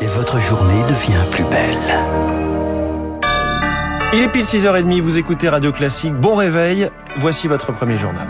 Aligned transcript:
et 0.00 0.06
votre 0.06 0.40
journée 0.40 0.82
devient 0.84 1.24
plus 1.30 1.44
belle. 1.44 1.76
Il 4.12 4.22
est 4.22 4.28
pile 4.28 4.44
6h30, 4.44 5.00
vous 5.00 5.18
écoutez 5.18 5.48
Radio 5.48 5.72
Classique. 5.72 6.14
Bon 6.14 6.34
réveil, 6.34 6.90
voici 7.18 7.48
votre 7.48 7.72
premier 7.72 7.98
journal. 7.98 8.26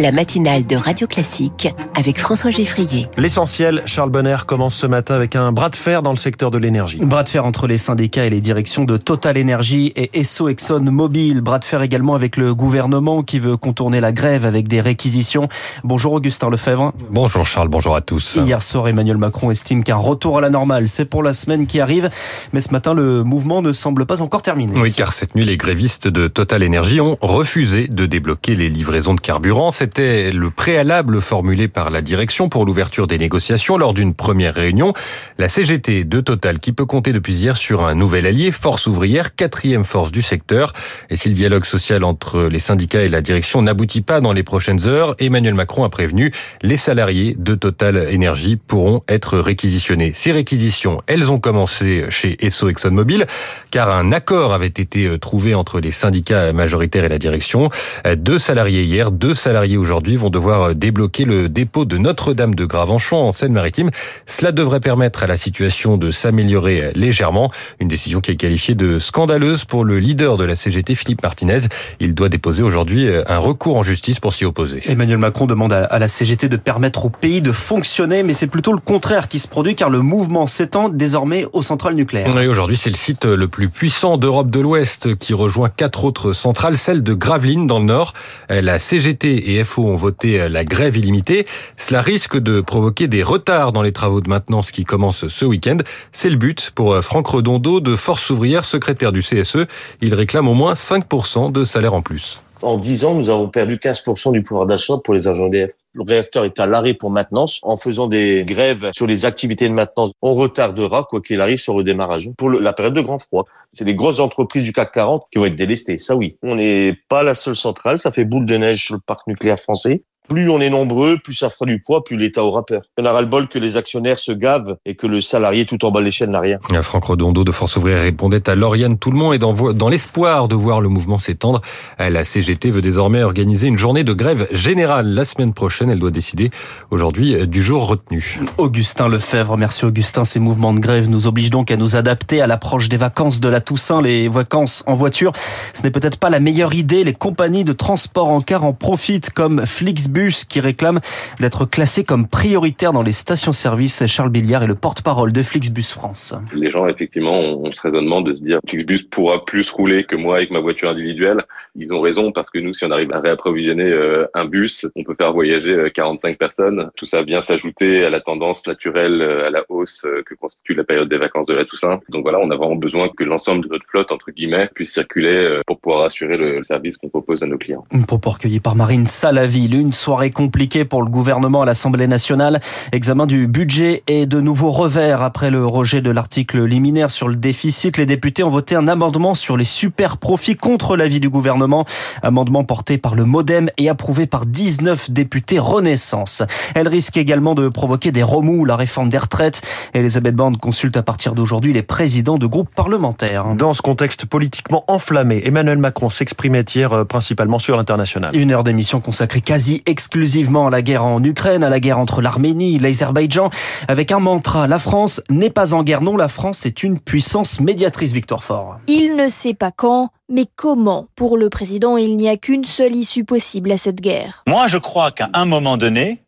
La 0.00 0.12
matinale 0.12 0.64
de 0.64 0.76
Radio 0.76 1.08
Classique 1.08 1.74
avec 1.96 2.20
François 2.20 2.52
Geffrier. 2.52 3.08
L'essentiel, 3.16 3.82
Charles 3.86 4.10
Bonner 4.10 4.36
commence 4.46 4.76
ce 4.76 4.86
matin 4.86 5.16
avec 5.16 5.34
un 5.34 5.50
bras 5.50 5.70
de 5.70 5.76
fer 5.76 6.02
dans 6.02 6.12
le 6.12 6.16
secteur 6.16 6.52
de 6.52 6.58
l'énergie. 6.58 7.00
Bras 7.02 7.24
de 7.24 7.28
fer 7.28 7.44
entre 7.44 7.66
les 7.66 7.78
syndicats 7.78 8.24
et 8.24 8.30
les 8.30 8.40
directions 8.40 8.84
de 8.84 8.96
Total 8.96 9.36
Energy 9.36 9.92
et 9.96 10.20
Esso 10.20 10.48
Exxon 10.48 10.82
Mobil. 10.82 11.40
Bras 11.40 11.58
de 11.58 11.64
fer 11.64 11.82
également 11.82 12.14
avec 12.14 12.36
le 12.36 12.54
gouvernement 12.54 13.24
qui 13.24 13.40
veut 13.40 13.56
contourner 13.56 13.98
la 13.98 14.12
grève 14.12 14.46
avec 14.46 14.68
des 14.68 14.80
réquisitions. 14.80 15.48
Bonjour 15.82 16.12
Augustin 16.12 16.48
Lefebvre. 16.48 16.92
Bonjour 17.10 17.44
Charles, 17.44 17.68
bonjour 17.68 17.96
à 17.96 18.00
tous. 18.00 18.36
Hier 18.36 18.62
soir, 18.62 18.86
Emmanuel 18.86 19.16
Macron 19.16 19.50
estime 19.50 19.82
qu'un 19.82 19.96
retour 19.96 20.38
à 20.38 20.40
la 20.40 20.50
normale, 20.50 20.86
c'est 20.86 21.06
pour 21.06 21.24
la 21.24 21.32
semaine 21.32 21.66
qui 21.66 21.80
arrive. 21.80 22.08
Mais 22.52 22.60
ce 22.60 22.70
matin, 22.70 22.94
le 22.94 23.24
mouvement 23.24 23.62
ne 23.62 23.72
semble 23.72 24.06
pas 24.06 24.22
encore 24.22 24.42
terminé. 24.42 24.78
Oui, 24.78 24.92
car 24.92 25.12
cette 25.12 25.34
nuit, 25.34 25.44
les 25.44 25.56
grévistes 25.56 26.06
de 26.06 26.28
Total 26.28 26.64
Energy 26.64 27.00
ont 27.00 27.16
refusé 27.20 27.88
de 27.88 28.06
débloquer 28.06 28.54
les 28.54 28.68
livraisons 28.68 29.14
de 29.14 29.20
carburant. 29.20 29.72
C'était 29.88 30.32
le 30.32 30.50
préalable 30.50 31.18
formulé 31.18 31.66
par 31.66 31.88
la 31.88 32.02
direction 32.02 32.50
pour 32.50 32.66
l'ouverture 32.66 33.06
des 33.06 33.16
négociations 33.16 33.78
lors 33.78 33.94
d'une 33.94 34.12
première 34.12 34.54
réunion. 34.54 34.92
La 35.38 35.48
CGT 35.48 36.04
de 36.04 36.20
Total 36.20 36.60
qui 36.60 36.72
peut 36.72 36.84
compter 36.84 37.14
depuis 37.14 37.32
hier 37.32 37.56
sur 37.56 37.86
un 37.86 37.94
nouvel 37.94 38.26
allié, 38.26 38.52
Force 38.52 38.86
ouvrière, 38.86 39.34
quatrième 39.34 39.86
force 39.86 40.12
du 40.12 40.20
secteur. 40.20 40.74
Et 41.08 41.16
si 41.16 41.30
le 41.30 41.34
dialogue 41.34 41.64
social 41.64 42.04
entre 42.04 42.48
les 42.52 42.58
syndicats 42.58 43.02
et 43.02 43.08
la 43.08 43.22
direction 43.22 43.62
n'aboutit 43.62 44.02
pas 44.02 44.20
dans 44.20 44.34
les 44.34 44.42
prochaines 44.42 44.86
heures, 44.86 45.14
Emmanuel 45.20 45.54
Macron 45.54 45.84
a 45.84 45.88
prévenu 45.88 46.32
les 46.60 46.76
salariés 46.76 47.34
de 47.38 47.54
Total 47.54 48.14
Energy 48.14 48.56
pourront 48.56 49.00
être 49.08 49.38
réquisitionnés. 49.38 50.12
Ces 50.14 50.32
réquisitions, 50.32 50.98
elles 51.06 51.32
ont 51.32 51.38
commencé 51.38 52.04
chez 52.10 52.36
Esso 52.44 52.68
ExxonMobil 52.68 53.24
car 53.70 53.88
un 53.88 54.12
accord 54.12 54.52
avait 54.52 54.66
été 54.66 55.18
trouvé 55.18 55.54
entre 55.54 55.80
les 55.80 55.92
syndicats 55.92 56.52
majoritaires 56.52 57.04
et 57.04 57.08
la 57.08 57.18
direction. 57.18 57.70
Deux 58.18 58.38
salariés 58.38 58.84
hier, 58.84 59.10
deux 59.12 59.32
salariés 59.32 59.77
aujourd'hui 59.78 60.16
vont 60.16 60.30
devoir 60.30 60.74
débloquer 60.74 61.24
le 61.24 61.48
dépôt 61.48 61.84
de 61.84 61.96
Notre-Dame 61.96 62.54
de 62.54 62.64
Gravenchon 62.64 63.16
en 63.16 63.32
Seine-Maritime. 63.32 63.90
Cela 64.26 64.52
devrait 64.52 64.80
permettre 64.80 65.22
à 65.22 65.26
la 65.26 65.36
situation 65.36 65.96
de 65.96 66.10
s'améliorer 66.10 66.92
légèrement. 66.94 67.50
Une 67.80 67.88
décision 67.88 68.20
qui 68.20 68.32
est 68.32 68.36
qualifiée 68.36 68.74
de 68.74 68.98
scandaleuse 68.98 69.64
pour 69.64 69.84
le 69.84 69.98
leader 69.98 70.36
de 70.36 70.44
la 70.44 70.56
CGT, 70.56 70.94
Philippe 70.94 71.22
Martinez. 71.22 71.60
Il 72.00 72.14
doit 72.14 72.28
déposer 72.28 72.62
aujourd'hui 72.62 73.08
un 73.26 73.38
recours 73.38 73.76
en 73.76 73.82
justice 73.82 74.20
pour 74.20 74.32
s'y 74.32 74.44
opposer. 74.44 74.80
Emmanuel 74.86 75.18
Macron 75.18 75.46
demande 75.46 75.72
à 75.72 75.98
la 75.98 76.08
CGT 76.08 76.48
de 76.48 76.56
permettre 76.56 77.04
au 77.04 77.10
pays 77.10 77.40
de 77.40 77.52
fonctionner, 77.52 78.22
mais 78.22 78.34
c'est 78.34 78.46
plutôt 78.46 78.72
le 78.72 78.80
contraire 78.80 79.28
qui 79.28 79.38
se 79.38 79.48
produit 79.48 79.74
car 79.74 79.90
le 79.90 80.02
mouvement 80.02 80.46
s'étend 80.46 80.88
désormais 80.88 81.46
aux 81.52 81.62
centrales 81.62 81.94
nucléaires. 81.94 82.30
Oui, 82.34 82.46
aujourd'hui, 82.46 82.76
c'est 82.76 82.90
le 82.90 82.96
site 82.96 83.24
le 83.24 83.48
plus 83.48 83.68
puissant 83.68 84.16
d'Europe 84.16 84.50
de 84.50 84.60
l'Ouest 84.60 85.16
qui 85.16 85.34
rejoint 85.34 85.68
quatre 85.68 86.04
autres 86.04 86.32
centrales, 86.32 86.76
celle 86.76 87.02
de 87.02 87.14
Gravelines 87.14 87.66
dans 87.66 87.78
le 87.78 87.84
nord. 87.84 88.12
La 88.48 88.78
CGT 88.78 89.52
et 89.52 89.58
FO 89.68 89.84
ont 89.86 89.94
voté 89.94 90.48
la 90.48 90.64
grève 90.64 90.96
illimitée. 90.96 91.46
Cela 91.76 92.00
risque 92.00 92.38
de 92.38 92.60
provoquer 92.60 93.06
des 93.06 93.22
retards 93.22 93.72
dans 93.72 93.82
les 93.82 93.92
travaux 93.92 94.20
de 94.20 94.28
maintenance 94.28 94.72
qui 94.72 94.84
commencent 94.84 95.28
ce 95.28 95.44
week-end. 95.44 95.78
C'est 96.12 96.30
le 96.30 96.36
but 96.36 96.72
pour 96.74 96.96
Franck 97.04 97.28
Redondo 97.28 97.80
de 97.80 97.94
Force 97.94 98.30
ouvrière, 98.30 98.64
secrétaire 98.64 99.12
du 99.12 99.20
CSE. 99.20 99.66
Il 100.00 100.14
réclame 100.14 100.48
au 100.48 100.54
moins 100.54 100.72
5% 100.72 101.52
de 101.52 101.64
salaire 101.64 101.94
en 101.94 102.02
plus. 102.02 102.42
En 102.62 102.76
10 102.76 103.04
ans, 103.04 103.14
nous 103.14 103.30
avons 103.30 103.48
perdu 103.48 103.76
15% 103.76 104.32
du 104.32 104.42
pouvoir 104.42 104.66
d'achat 104.66 104.94
pour 105.04 105.14
les 105.14 105.28
agents 105.28 105.46
EDF. 105.46 105.70
Le 105.98 106.04
réacteur 106.04 106.44
est 106.44 106.60
à 106.60 106.66
l'arrêt 106.66 106.94
pour 106.94 107.10
maintenance. 107.10 107.58
En 107.62 107.76
faisant 107.76 108.06
des 108.06 108.44
grèves 108.46 108.90
sur 108.94 109.06
les 109.06 109.24
activités 109.24 109.68
de 109.68 109.74
maintenance, 109.74 110.12
on 110.22 110.34
retardera, 110.34 111.04
quoi 111.10 111.20
qu'il 111.20 111.40
arrive, 111.40 111.58
sur 111.58 111.76
le 111.76 111.82
démarrage. 111.82 112.30
Pour 112.38 112.50
la 112.50 112.72
période 112.72 112.94
de 112.94 113.00
grand 113.00 113.18
froid, 113.18 113.46
c'est 113.72 113.84
les 113.84 113.96
grosses 113.96 114.20
entreprises 114.20 114.62
du 114.62 114.72
CAC 114.72 114.92
40 114.92 115.26
qui 115.32 115.38
vont 115.38 115.46
être 115.46 115.56
délestées. 115.56 115.98
Ça 115.98 116.14
oui. 116.14 116.36
On 116.42 116.54
n'est 116.54 116.96
pas 117.08 117.24
la 117.24 117.34
seule 117.34 117.56
centrale. 117.56 117.98
Ça 117.98 118.12
fait 118.12 118.24
boule 118.24 118.46
de 118.46 118.56
neige 118.56 118.84
sur 118.84 118.94
le 118.94 119.00
parc 119.00 119.26
nucléaire 119.26 119.58
français 119.58 120.04
plus 120.28 120.50
on 120.50 120.60
est 120.60 120.70
nombreux, 120.70 121.18
plus 121.18 121.34
ça 121.34 121.50
fera 121.50 121.66
du 121.66 121.80
poids, 121.80 122.04
plus 122.04 122.16
l'État 122.16 122.44
aura 122.44 122.64
peur. 122.64 122.82
On 122.98 123.04
a 123.04 123.12
ras-le-bol 123.12 123.48
que 123.48 123.58
les 123.58 123.76
actionnaires 123.76 124.18
se 124.18 124.32
gavent 124.32 124.76
et 124.84 124.94
que 124.94 125.06
le 125.06 125.20
salarié 125.20 125.64
tout 125.64 125.82
en 125.84 125.90
bas 125.90 126.00
de 126.00 126.04
l'échelle 126.04 126.28
n'a 126.28 126.40
rien. 126.40 126.58
Franck 126.82 127.04
Redondo 127.04 127.44
de 127.44 127.52
Force 127.52 127.76
ouvrière 127.76 128.02
répondait 128.02 128.48
à 128.48 128.54
Lauriane 128.54 128.98
Tout 128.98 129.10
le 129.10 129.18
monde 129.18 129.34
et 129.34 129.38
dans, 129.38 129.52
dans 129.72 129.88
l'espoir 129.88 130.48
de 130.48 130.54
voir 130.54 130.80
le 130.80 130.88
mouvement 130.88 131.18
s'étendre, 131.18 131.62
la 131.98 132.24
CGT 132.24 132.70
veut 132.70 132.82
désormais 132.82 133.22
organiser 133.22 133.68
une 133.68 133.78
journée 133.78 134.04
de 134.04 134.12
grève 134.12 134.46
générale 134.52 135.08
la 135.08 135.24
semaine 135.24 135.54
prochaine. 135.54 135.90
Elle 135.90 135.98
doit 135.98 136.10
décider 136.10 136.50
aujourd'hui 136.90 137.46
du 137.46 137.62
jour 137.62 137.86
retenu. 137.86 138.38
Augustin 138.58 139.08
Lefebvre, 139.08 139.56
merci 139.56 139.84
Augustin. 139.84 140.24
Ces 140.24 140.40
mouvements 140.40 140.74
de 140.74 140.80
grève 140.80 141.08
nous 141.08 141.26
obligent 141.26 141.50
donc 141.50 141.70
à 141.70 141.76
nous 141.76 141.96
adapter 141.96 142.42
à 142.42 142.46
l'approche 142.46 142.88
des 142.88 142.98
vacances 142.98 143.40
de 143.40 143.48
la 143.48 143.60
Toussaint, 143.60 144.02
les 144.02 144.28
vacances 144.28 144.84
en 144.86 144.94
voiture. 144.94 145.32
Ce 145.74 145.82
n'est 145.82 145.90
peut-être 145.90 146.18
pas 146.18 146.30
la 146.30 146.40
meilleure 146.40 146.74
idée. 146.74 147.04
Les 147.04 147.14
compagnies 147.14 147.64
de 147.64 147.72
transport 147.72 148.28
en 148.28 148.40
car 148.40 148.64
en 148.64 148.72
profitent 148.72 149.30
comme 149.30 149.64
Flixbus 149.64 150.17
qui 150.48 150.60
réclame 150.60 151.00
d'être 151.38 151.64
classé 151.64 152.04
comme 152.04 152.26
prioritaire 152.26 152.92
dans 152.92 153.02
les 153.02 153.12
stations-service. 153.12 154.06
Charles 154.06 154.30
Billiard 154.30 154.62
est 154.62 154.66
le 154.66 154.74
porte-parole 154.74 155.32
de 155.32 155.42
Flixbus 155.42 155.92
France. 155.92 156.34
Les 156.52 156.70
gens, 156.70 156.86
effectivement, 156.88 157.38
ont 157.38 157.72
ce 157.72 157.82
raisonnement 157.82 158.20
de 158.20 158.34
se 158.34 158.40
dire 158.40 158.58
Flixbus 158.68 159.04
pourra 159.10 159.44
plus 159.44 159.70
rouler 159.70 160.04
que 160.04 160.16
moi 160.16 160.36
avec 160.36 160.50
ma 160.50 160.60
voiture 160.60 160.90
individuelle. 160.90 161.44
Ils 161.76 161.92
ont 161.92 162.00
raison 162.00 162.32
parce 162.32 162.50
que 162.50 162.58
nous, 162.58 162.74
si 162.74 162.84
on 162.84 162.90
arrive 162.90 163.12
à 163.12 163.20
réapprovisionner 163.20 163.94
un 164.34 164.44
bus, 164.44 164.86
on 164.96 165.04
peut 165.04 165.14
faire 165.16 165.32
voyager 165.32 165.90
45 165.94 166.36
personnes. 166.36 166.90
Tout 166.96 167.06
ça 167.06 167.22
vient 167.22 167.42
s'ajouter 167.42 168.04
à 168.04 168.10
la 168.10 168.20
tendance 168.20 168.66
naturelle 168.66 169.22
à 169.22 169.50
la 169.50 169.62
hausse 169.68 170.04
que 170.26 170.34
constitue 170.34 170.74
la 170.74 170.84
période 170.84 171.08
des 171.08 171.18
vacances 171.18 171.46
de 171.46 171.54
la 171.54 171.64
Toussaint. 171.64 172.00
Donc 172.08 172.22
voilà, 172.22 172.38
on 172.40 172.50
a 172.50 172.56
vraiment 172.56 172.76
besoin 172.76 173.08
que 173.16 173.24
l'ensemble 173.24 173.64
de 173.64 173.68
notre 173.68 173.86
flotte, 173.86 174.10
entre 174.10 174.30
guillemets, 174.30 174.68
puisse 174.74 174.92
circuler 174.92 175.60
pour 175.66 175.78
pouvoir 175.78 176.04
assurer 176.04 176.36
le 176.36 176.62
service 176.62 176.96
qu'on 176.96 177.08
propose 177.08 177.42
à 177.42 177.46
nos 177.46 177.58
clients. 177.58 177.84
Propos 178.06 178.30
recueilli 178.30 178.60
par 178.60 178.74
Marine 178.74 179.06
Salaville. 179.06 179.74
Une 179.74 179.92
soirée 180.08 180.30
compliquée 180.30 180.86
pour 180.86 181.02
le 181.02 181.10
gouvernement 181.10 181.60
à 181.60 181.66
l'Assemblée 181.66 182.06
nationale. 182.06 182.60
Examen 182.92 183.26
du 183.26 183.46
budget 183.46 184.04
et 184.06 184.24
de 184.24 184.40
nouveaux 184.40 184.72
revers 184.72 185.20
après 185.20 185.50
le 185.50 185.66
rejet 185.66 186.00
de 186.00 186.10
l'article 186.10 186.64
liminaire 186.64 187.10
sur 187.10 187.28
le 187.28 187.36
déficit. 187.36 187.98
Les 187.98 188.06
députés 188.06 188.42
ont 188.42 188.48
voté 188.48 188.74
un 188.74 188.88
amendement 188.88 189.34
sur 189.34 189.58
les 189.58 189.66
super 189.66 190.16
profits 190.16 190.56
contre 190.56 190.96
l'avis 190.96 191.20
du 191.20 191.28
gouvernement. 191.28 191.84
Amendement 192.22 192.64
porté 192.64 192.96
par 192.96 193.16
le 193.16 193.26
Modem 193.26 193.68
et 193.76 193.90
approuvé 193.90 194.26
par 194.26 194.46
19 194.46 195.10
députés 195.10 195.58
Renaissance. 195.58 196.42
Elle 196.74 196.88
risque 196.88 197.18
également 197.18 197.54
de 197.54 197.68
provoquer 197.68 198.10
des 198.10 198.22
remous, 198.22 198.64
la 198.64 198.76
réforme 198.76 199.10
des 199.10 199.18
retraites. 199.18 199.60
Elisabeth 199.92 200.34
Borne 200.34 200.56
consulte 200.56 200.96
à 200.96 201.02
partir 201.02 201.34
d'aujourd'hui 201.34 201.74
les 201.74 201.82
présidents 201.82 202.38
de 202.38 202.46
groupes 202.46 202.74
parlementaires. 202.74 203.44
Dans 203.58 203.74
ce 203.74 203.82
contexte 203.82 204.24
politiquement 204.24 204.84
enflammé, 204.88 205.42
Emmanuel 205.44 205.76
Macron 205.76 206.08
s'exprimait 206.08 206.64
hier 206.74 207.04
principalement 207.04 207.58
sur 207.58 207.76
l'international. 207.76 208.34
Une 208.34 208.52
heure 208.52 208.64
d'émission 208.64 209.02
consacrée 209.02 209.42
quasi 209.42 209.82
exclusivement 209.88 210.68
à 210.68 210.70
la 210.70 210.82
guerre 210.82 211.04
en 211.04 211.22
Ukraine, 211.22 211.64
à 211.64 211.68
la 211.68 211.80
guerre 211.80 211.98
entre 211.98 212.20
l'Arménie 212.20 212.76
et 212.76 212.78
l'Azerbaïdjan, 212.78 213.50
avec 213.88 214.12
un 214.12 214.20
mantra, 214.20 214.66
la 214.66 214.78
France 214.78 215.20
n'est 215.30 215.50
pas 215.50 215.74
en 215.74 215.82
guerre. 215.82 216.02
Non, 216.02 216.16
la 216.16 216.28
France 216.28 216.66
est 216.66 216.82
une 216.82 217.00
puissance 217.00 217.60
médiatrice, 217.60 218.12
Victor 218.12 218.44
Fort. 218.44 218.78
Il 218.86 219.16
ne 219.16 219.28
sait 219.28 219.54
pas 219.54 219.72
quand, 219.72 220.10
mais 220.28 220.46
comment 220.56 221.08
Pour 221.16 221.36
le 221.36 221.48
président, 221.48 221.96
il 221.96 222.16
n'y 222.16 222.28
a 222.28 222.36
qu'une 222.36 222.64
seule 222.64 222.94
issue 222.94 223.24
possible 223.24 223.72
à 223.72 223.76
cette 223.76 224.00
guerre. 224.00 224.44
Moi, 224.46 224.66
je 224.66 224.78
crois 224.78 225.10
qu'à 225.10 225.28
un 225.32 225.44
moment 225.44 225.76
donné, 225.76 226.24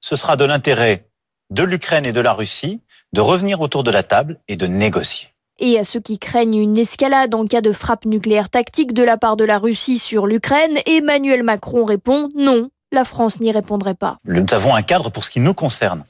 ce 0.00 0.16
sera 0.16 0.36
de 0.36 0.44
l'intérêt 0.44 1.08
de 1.50 1.62
l'Ukraine 1.62 2.06
et 2.06 2.12
de 2.12 2.20
la 2.20 2.32
Russie 2.32 2.80
de 3.12 3.20
revenir 3.20 3.60
autour 3.60 3.84
de 3.84 3.90
la 3.90 4.02
table 4.02 4.40
et 4.48 4.56
de 4.56 4.66
négocier. 4.66 5.28
Et 5.60 5.78
à 5.78 5.84
ceux 5.84 6.00
qui 6.00 6.18
craignent 6.18 6.58
une 6.58 6.76
escalade 6.76 7.34
en 7.34 7.46
cas 7.46 7.60
de 7.60 7.72
frappe 7.72 8.06
nucléaire 8.06 8.50
tactique 8.50 8.92
de 8.92 9.04
la 9.04 9.16
part 9.16 9.36
de 9.36 9.44
la 9.44 9.58
Russie 9.58 9.98
sur 9.98 10.26
l'Ukraine, 10.26 10.78
Emmanuel 10.86 11.44
Macron 11.44 11.84
répond 11.84 12.28
non, 12.34 12.70
la 12.92 13.04
France 13.04 13.40
n'y 13.40 13.50
répondrait 13.50 13.94
pas. 13.94 14.16
Nous 14.24 14.44
avons 14.52 14.74
un 14.74 14.82
cadre 14.82 15.10
pour 15.10 15.24
ce 15.24 15.30
qui 15.30 15.40
nous 15.40 15.54
concerne. 15.54 16.04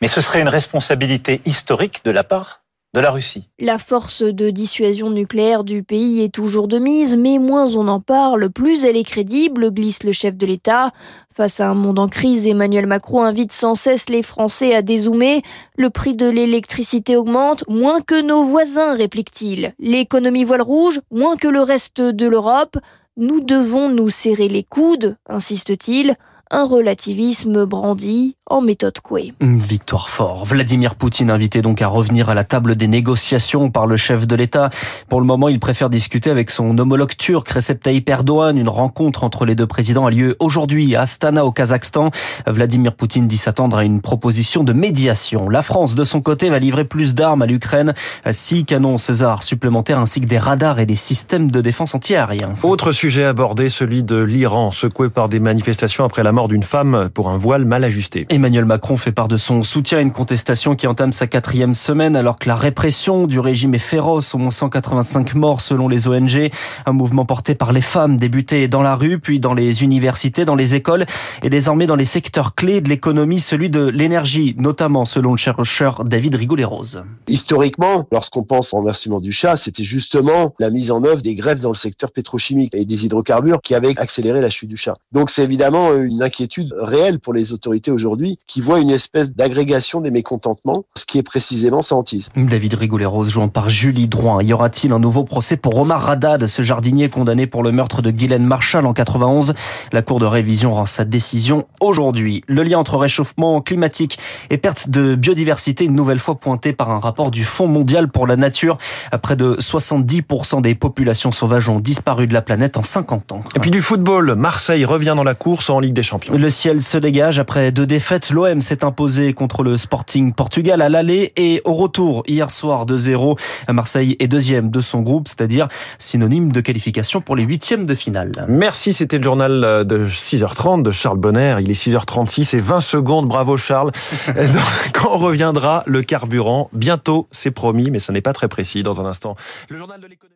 Mais 0.00 0.08
ce 0.08 0.20
serait 0.20 0.40
une 0.40 0.48
responsabilité 0.48 1.40
historique 1.44 2.04
de 2.04 2.10
la 2.10 2.24
part 2.24 2.62
de 2.94 3.00
la 3.00 3.10
Russie. 3.10 3.44
La 3.58 3.76
force 3.76 4.22
de 4.22 4.48
dissuasion 4.48 5.10
nucléaire 5.10 5.62
du 5.62 5.82
pays 5.82 6.22
est 6.22 6.32
toujours 6.32 6.68
de 6.68 6.78
mise, 6.78 7.16
mais 7.16 7.38
moins 7.38 7.76
on 7.76 7.86
en 7.86 8.00
parle, 8.00 8.48
plus 8.48 8.84
elle 8.84 8.96
est 8.96 9.04
crédible, 9.04 9.72
glisse 9.72 10.04
le 10.04 10.12
chef 10.12 10.36
de 10.36 10.46
l'État. 10.46 10.92
Face 11.36 11.60
à 11.60 11.68
un 11.68 11.74
monde 11.74 11.98
en 11.98 12.08
crise, 12.08 12.46
Emmanuel 12.46 12.86
Macron 12.86 13.22
invite 13.22 13.52
sans 13.52 13.74
cesse 13.74 14.08
les 14.08 14.22
Français 14.22 14.74
à 14.74 14.80
dézoomer. 14.80 15.42
Le 15.76 15.90
prix 15.90 16.16
de 16.16 16.30
l'électricité 16.30 17.14
augmente, 17.14 17.62
moins 17.68 18.00
que 18.00 18.22
nos 18.22 18.42
voisins, 18.42 18.94
réplique-t-il. 18.94 19.74
L'économie 19.78 20.44
voile 20.44 20.62
rouge, 20.62 21.00
moins 21.10 21.36
que 21.36 21.48
le 21.48 21.60
reste 21.60 22.00
de 22.00 22.26
l'Europe. 22.26 22.78
Nous 23.20 23.40
devons 23.40 23.88
nous 23.88 24.10
serrer 24.10 24.46
les 24.46 24.62
coudes, 24.62 25.16
insiste-t-il, 25.28 26.14
un 26.52 26.64
relativisme 26.64 27.64
brandi 27.64 28.36
en 28.50 28.60
méthode 28.60 28.98
Coué. 29.00 29.34
Une 29.40 29.58
victoire 29.58 30.08
fort. 30.08 30.44
Vladimir 30.44 30.94
Poutine 30.94 31.30
invité 31.30 31.62
donc 31.62 31.82
à 31.82 31.88
revenir 31.88 32.28
à 32.28 32.34
la 32.34 32.44
table 32.44 32.76
des 32.76 32.88
négociations 32.88 33.70
par 33.70 33.86
le 33.86 33.96
chef 33.96 34.26
de 34.26 34.34
l'État. 34.34 34.70
Pour 35.08 35.20
le 35.20 35.26
moment, 35.26 35.48
il 35.48 35.60
préfère 35.60 35.90
discuter 35.90 36.30
avec 36.30 36.50
son 36.50 36.76
homologue 36.78 37.16
turc 37.16 37.48
Recep 37.48 37.82
Tayyip 37.82 38.08
Erdogan. 38.08 38.56
Une 38.56 38.68
rencontre 38.68 39.24
entre 39.24 39.44
les 39.44 39.54
deux 39.54 39.66
présidents 39.66 40.06
a 40.06 40.10
lieu 40.10 40.36
aujourd'hui 40.38 40.96
à 40.96 41.02
Astana 41.02 41.44
au 41.44 41.52
Kazakhstan. 41.52 42.10
Vladimir 42.46 42.94
Poutine 42.94 43.28
dit 43.28 43.36
s'attendre 43.36 43.76
à 43.76 43.84
une 43.84 44.00
proposition 44.00 44.64
de 44.64 44.72
médiation. 44.72 45.48
La 45.48 45.62
France, 45.62 45.94
de 45.94 46.04
son 46.04 46.20
côté, 46.20 46.50
va 46.50 46.58
livrer 46.58 46.84
plus 46.84 47.14
d'armes 47.14 47.42
à 47.42 47.46
l'Ukraine. 47.46 47.94
Six 48.30 48.64
canons 48.64 48.98
César 48.98 49.42
supplémentaires 49.42 49.98
ainsi 49.98 50.20
que 50.20 50.26
des 50.26 50.38
radars 50.38 50.80
et 50.80 50.86
des 50.86 50.96
systèmes 50.96 51.50
de 51.50 51.60
défense 51.60 51.94
antiaérien. 51.94 52.54
Autre 52.62 52.92
sujet 52.92 53.24
abordé, 53.24 53.68
celui 53.68 54.02
de 54.02 54.16
l'Iran, 54.16 54.70
secoué 54.70 55.10
par 55.10 55.28
des 55.28 55.40
manifestations 55.40 56.04
après 56.04 56.22
la 56.22 56.32
mort 56.32 56.48
d'une 56.48 56.62
femme 56.62 57.08
pour 57.12 57.28
un 57.28 57.36
voile 57.36 57.64
mal 57.64 57.84
ajusté. 57.84 58.26
Emmanuel 58.38 58.66
Macron 58.66 58.96
fait 58.96 59.10
part 59.10 59.26
de 59.26 59.36
son 59.36 59.64
soutien 59.64 59.98
à 59.98 60.00
une 60.00 60.12
contestation 60.12 60.76
qui 60.76 60.86
entame 60.86 61.10
sa 61.10 61.26
quatrième 61.26 61.74
semaine 61.74 62.14
alors 62.14 62.38
que 62.38 62.48
la 62.48 62.54
répression 62.54 63.26
du 63.26 63.40
régime 63.40 63.74
est 63.74 63.78
féroce. 63.78 64.32
Au 64.32 64.38
moins 64.38 64.52
185 64.52 65.34
morts 65.34 65.60
selon 65.60 65.88
les 65.88 66.06
ONG. 66.06 66.48
Un 66.86 66.92
mouvement 66.92 67.26
porté 67.26 67.56
par 67.56 67.72
les 67.72 67.80
femmes 67.80 68.16
débuté 68.16 68.68
dans 68.68 68.82
la 68.82 68.94
rue, 68.94 69.18
puis 69.18 69.40
dans 69.40 69.54
les 69.54 69.82
universités, 69.82 70.44
dans 70.44 70.54
les 70.54 70.76
écoles 70.76 71.04
et 71.42 71.50
désormais 71.50 71.88
dans 71.88 71.96
les 71.96 72.04
secteurs 72.04 72.54
clés 72.54 72.80
de 72.80 72.88
l'économie, 72.88 73.40
celui 73.40 73.70
de 73.70 73.88
l'énergie, 73.88 74.54
notamment 74.56 75.04
selon 75.04 75.32
le 75.32 75.36
chercheur 75.36 76.04
David 76.04 76.36
Rigolet-Rose. 76.36 77.02
Historiquement, 77.26 78.06
lorsqu'on 78.12 78.44
pense 78.44 78.72
au 78.72 78.76
renversement 78.76 79.20
du 79.20 79.32
chat, 79.32 79.56
c'était 79.56 79.82
justement 79.82 80.54
la 80.60 80.70
mise 80.70 80.92
en 80.92 81.02
œuvre 81.02 81.22
des 81.22 81.34
grèves 81.34 81.60
dans 81.60 81.70
le 81.70 81.74
secteur 81.74 82.12
pétrochimique 82.12 82.72
et 82.76 82.84
des 82.84 83.04
hydrocarbures 83.04 83.60
qui 83.60 83.74
avaient 83.74 83.98
accéléré 83.98 84.40
la 84.40 84.50
chute 84.50 84.68
du 84.68 84.76
chat. 84.76 84.94
Donc 85.10 85.28
c'est 85.28 85.42
évidemment 85.42 85.92
une 85.96 86.22
inquiétude 86.22 86.72
réelle 86.78 87.18
pour 87.18 87.34
les 87.34 87.52
autorités 87.52 87.90
aujourd'hui 87.90 88.27
qui 88.46 88.60
voient 88.60 88.80
une 88.80 88.90
espèce 88.90 89.32
d'agrégation 89.32 90.00
des 90.00 90.10
mécontentements, 90.10 90.84
ce 90.96 91.04
qui 91.04 91.18
est 91.18 91.22
précisément 91.22 91.82
sa 91.82 91.96
hantise. 91.96 92.28
David 92.36 92.74
Rigolet-Rose, 92.74 93.30
jouant 93.30 93.48
par 93.48 93.70
Julie 93.70 94.08
Drouin. 94.08 94.42
Y 94.42 94.52
aura-t-il 94.52 94.92
un 94.92 94.98
nouveau 94.98 95.24
procès 95.24 95.56
pour 95.56 95.76
Omar 95.78 96.02
Radad, 96.02 96.46
ce 96.46 96.62
jardinier 96.62 97.08
condamné 97.08 97.46
pour 97.46 97.62
le 97.62 97.72
meurtre 97.72 98.02
de 98.02 98.10
Guylaine 98.10 98.44
Marshall 98.44 98.86
en 98.86 98.92
91 98.92 99.54
La 99.92 100.02
Cour 100.02 100.20
de 100.20 100.26
révision 100.26 100.74
rend 100.74 100.86
sa 100.86 101.04
décision 101.04 101.66
aujourd'hui. 101.80 102.42
Le 102.46 102.62
lien 102.62 102.78
entre 102.78 102.96
réchauffement 102.96 103.60
climatique 103.60 104.18
et 104.50 104.58
perte 104.58 104.90
de 104.90 105.14
biodiversité, 105.14 105.84
une 105.84 105.94
nouvelle 105.94 106.18
fois 106.18 106.36
pointé 106.36 106.72
par 106.72 106.90
un 106.90 106.98
rapport 106.98 107.30
du 107.30 107.44
Fonds 107.44 107.68
mondial 107.68 108.08
pour 108.08 108.26
la 108.26 108.36
nature. 108.36 108.78
Près 109.22 109.36
de 109.36 109.56
70% 109.60 110.62
des 110.62 110.74
populations 110.74 111.32
sauvages 111.32 111.68
ont 111.68 111.80
disparu 111.80 112.26
de 112.26 112.34
la 112.34 112.42
planète 112.42 112.76
en 112.76 112.82
50 112.82 113.32
ans. 113.32 113.42
Et 113.56 113.58
puis 113.60 113.70
du 113.70 113.80
football, 113.80 114.34
Marseille 114.34 114.84
revient 114.84 115.14
dans 115.16 115.24
la 115.24 115.34
course 115.34 115.70
en 115.70 115.80
Ligue 115.80 115.94
des 115.94 116.02
Champions. 116.02 116.36
Le 116.36 116.50
ciel 116.50 116.82
se 116.82 116.98
dégage 116.98 117.38
après 117.38 117.72
deux 117.72 117.86
défaites. 117.86 118.17
L'OM 118.30 118.60
s'est 118.60 118.84
imposé 118.84 119.32
contre 119.32 119.62
le 119.62 119.76
Sporting 119.76 120.32
Portugal 120.32 120.82
à 120.82 120.88
l'aller 120.88 121.32
et 121.36 121.62
au 121.64 121.74
retour 121.74 122.22
hier 122.26 122.50
soir 122.50 122.84
de 122.86 122.98
0. 122.98 123.36
Marseille 123.68 124.16
est 124.18 124.28
deuxième 124.28 124.70
de 124.70 124.80
son 124.80 125.00
groupe, 125.02 125.28
c'est-à-dire 125.28 125.68
synonyme 125.98 126.52
de 126.52 126.60
qualification 126.60 127.20
pour 127.20 127.36
les 127.36 127.44
huitièmes 127.44 127.86
de 127.86 127.94
finale. 127.94 128.32
Merci, 128.48 128.92
c'était 128.92 129.18
le 129.18 129.24
journal 129.24 129.86
de 129.86 130.06
6h30 130.06 130.82
de 130.82 130.90
Charles 130.90 131.18
Bonner. 131.18 131.56
Il 131.60 131.70
est 131.70 131.86
6h36 131.86 132.56
et 132.56 132.60
20 132.60 132.80
secondes. 132.80 133.28
Bravo 133.28 133.56
Charles. 133.56 133.92
Quand 134.92 135.16
reviendra 135.16 135.82
le 135.86 136.02
carburant 136.02 136.68
Bientôt, 136.72 137.28
c'est 137.30 137.50
promis, 137.50 137.90
mais 137.90 137.98
ce 137.98 138.12
n'est 138.12 138.20
pas 138.20 138.32
très 138.32 138.48
précis 138.48 138.82
dans 138.82 139.00
un 139.00 139.06
instant. 139.06 139.36
Le 139.68 139.76
journal 139.76 140.00
de 140.00 140.06
l'économie. 140.06 140.34